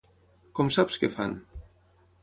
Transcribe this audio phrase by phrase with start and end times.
[0.59, 1.39] Com saps què fan?